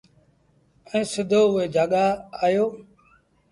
[0.89, 2.05] ائيٚݩ سڌو اُئي جآڳآ
[2.43, 2.65] آيو۔